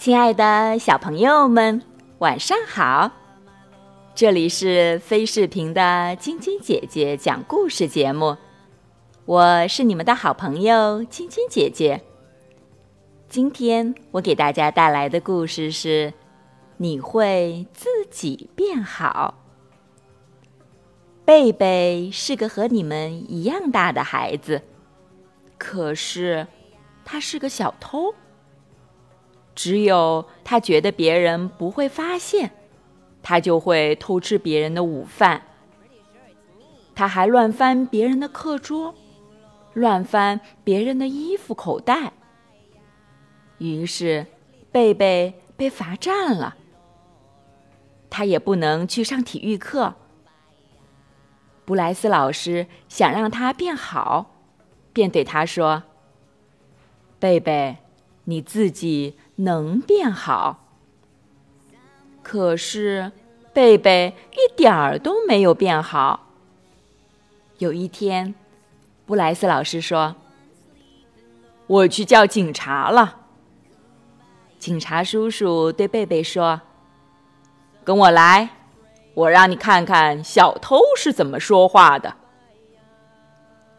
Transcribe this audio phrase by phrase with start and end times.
[0.00, 1.82] 亲爱的小朋友们，
[2.20, 3.10] 晚上好！
[4.14, 8.34] 这里是飞视频的晶晶姐姐讲故事节目，
[9.26, 12.00] 我是你们的好朋友晶晶姐姐。
[13.28, 16.14] 今天我给大家带来的故事是：
[16.78, 19.34] 你会自己变好。
[21.26, 24.62] 贝贝是个和你们一样大的孩子，
[25.58, 26.46] 可是
[27.04, 28.14] 他是个小偷。
[29.62, 32.50] 只有他觉得别人不会发现，
[33.22, 35.42] 他就会偷吃别人的午饭。
[36.94, 38.94] 他还乱翻别人的课桌，
[39.74, 42.14] 乱翻别人的衣服口袋。
[43.58, 44.26] 于是，
[44.72, 46.56] 贝贝被罚站了。
[48.08, 49.94] 他也不能去上体育课。
[51.66, 54.36] 布莱斯老师想让他变好，
[54.94, 55.82] 便对他说
[57.20, 57.76] ：“贝贝，
[58.24, 60.66] 你自己能变好。”
[62.22, 63.12] 可是，
[63.52, 66.28] 贝贝一点儿都没有变好。
[67.58, 68.34] 有一天，
[69.04, 70.16] 布莱斯老师说
[71.66, 73.18] ：“我去叫警察了。”
[74.58, 76.60] 警察叔叔对贝贝说
[77.84, 78.50] ：“跟我来。”
[79.14, 82.14] 我让你看看小偷是怎么说话的。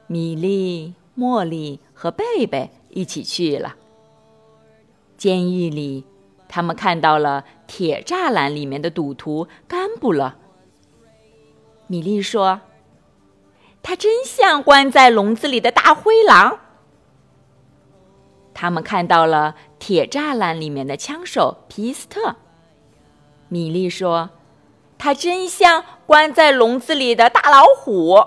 [0.07, 3.75] 米莉、茉莉和贝贝一起去了
[5.21, 6.03] 监狱里，
[6.49, 10.33] 他们看到了铁栅栏里面的赌徒甘布勒。
[11.85, 12.61] 米莉说
[13.83, 16.57] ：“他真像关在笼子里的大灰狼。”
[18.55, 22.37] 他们看到了铁栅栏里面的枪手皮斯特。
[23.47, 24.31] 米莉说。
[24.97, 28.23] 他真像关在笼子里的大老虎。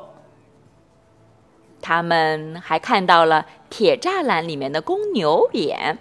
[1.80, 5.98] 他们还看到了铁栅栏里面的公牛脸，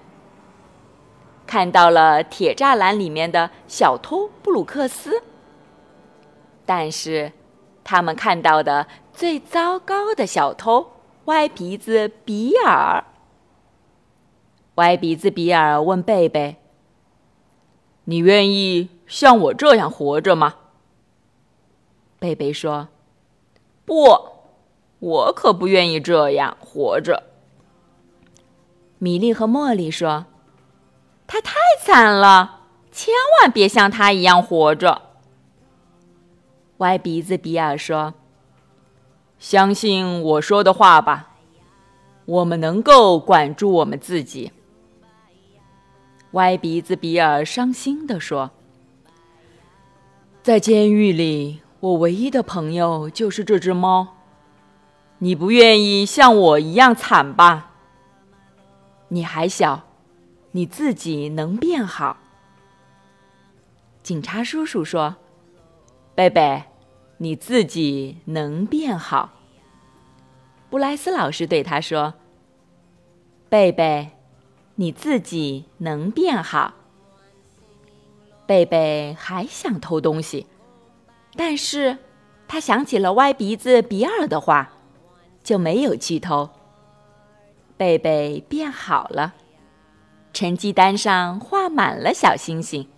[1.45, 5.23] 看到了铁栅栏里面的小偷布鲁克斯。
[6.65, 7.33] 但是，
[7.83, 10.93] 他们看到的最糟糕的小偷
[11.25, 13.03] 歪鼻子比尔。
[14.75, 16.55] 歪鼻子比尔问贝贝
[18.05, 20.55] ：“你愿意像我这样活着吗？”
[22.17, 22.87] 贝贝说
[23.85, 24.07] ：“不，
[24.99, 27.23] 我可不愿意这样活着。”
[28.97, 30.25] 米莉和茉莉说
[31.33, 32.59] ：“他太惨了，
[32.91, 33.11] 千
[33.41, 35.01] 万别像他一样活着。”
[36.77, 38.13] 歪鼻子比尔说
[39.39, 41.31] ：“相信我说的话吧，
[42.25, 44.51] 我们能够管住我们自己。”
[46.33, 48.51] 歪鼻子比尔伤心地说
[50.43, 54.16] ：“在监狱里。”我唯一的朋友就是这只猫，
[55.17, 57.72] 你不愿意像我一样惨吧？
[59.09, 59.81] 你还小，
[60.56, 62.18] 你自己能变好。
[64.03, 65.16] 警察叔叔说
[66.14, 66.64] ：“贝贝，
[67.18, 69.31] 你自己能变好。”
[70.69, 72.14] 布莱斯老师对他说
[73.50, 74.12] ：“贝贝，
[74.75, 76.75] 你自己能变好。”
[78.46, 80.46] 贝贝还想偷东西。
[81.35, 81.97] 但是，
[82.47, 84.74] 他想起了歪鼻子比尔的话，
[85.44, 86.52] 就没有去偷。
[87.75, 89.34] 贝贝变好了，
[90.33, 92.89] 成绩单上画满了小星星。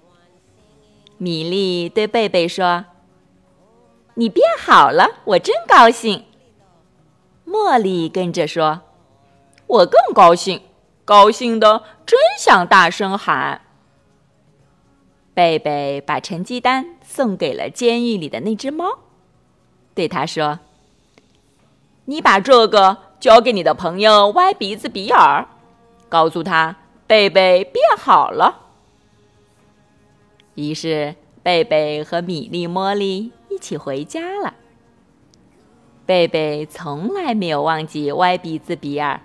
[1.18, 2.86] 米莉对贝贝说
[4.16, 6.26] ：“你变好了，我真高兴。”
[7.46, 8.82] 茉莉跟着说
[9.68, 10.62] ：“我更高兴，
[11.04, 13.62] 高兴的真想大声喊。”
[15.34, 19.00] 贝贝把成绩单送给了监狱里的那只猫，
[19.94, 20.60] 对他说
[22.06, 25.46] ：“你把这个交给你的朋友歪鼻子比尔，
[26.08, 26.78] 告诉他
[27.08, 28.62] 贝贝变好了。”
[30.56, 34.56] 于是，贝贝和米莉、茉莉一起回家了。
[36.06, 39.22] 贝贝从来没有忘记歪鼻子比尔，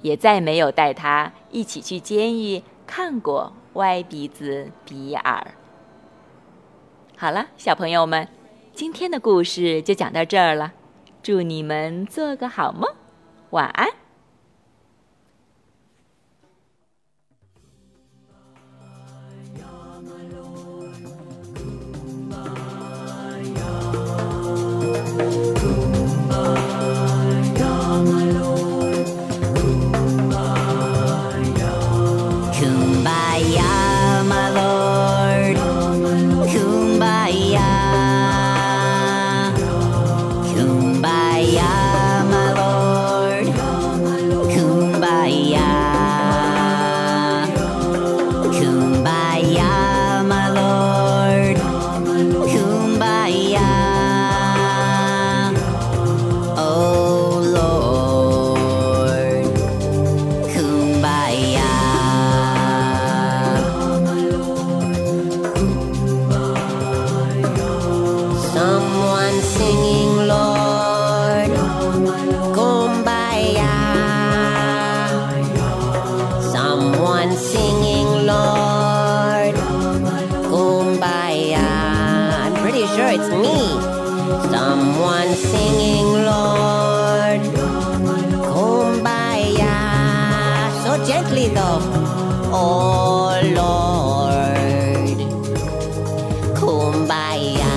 [0.00, 3.52] 也再没有带他一起去监狱看过。
[3.74, 5.54] 歪鼻子比尔。
[7.16, 8.28] 好了，小朋友们，
[8.74, 10.74] 今天的故事就讲到这儿了。
[11.22, 12.86] 祝你们做个好梦，
[13.50, 14.01] 晚安。
[83.14, 83.60] It's me.
[84.50, 87.40] Someone singing, Lord.
[88.52, 89.78] Kumbaya.
[90.82, 91.82] So gently, though.
[92.54, 95.18] Oh, Lord.
[96.56, 97.74] Kumbaya.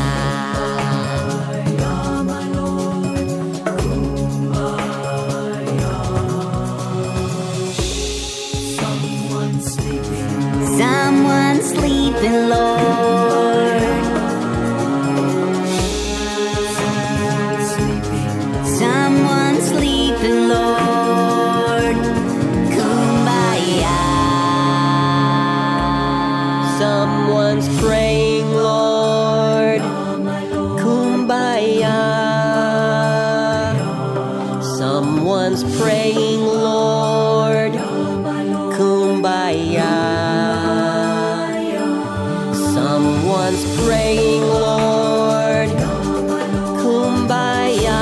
[10.78, 12.75] Someone sleeping, Lord.
[43.46, 45.70] Someone's praying, Lord.
[46.82, 48.02] Kumbaya.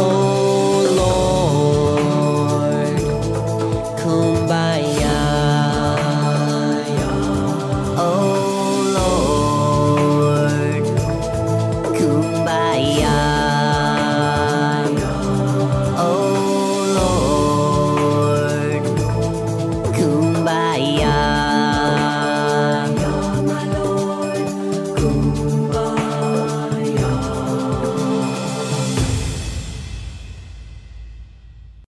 [0.00, 0.80] Oh
[2.56, 2.96] Lord.
[4.00, 4.73] Kumbaya.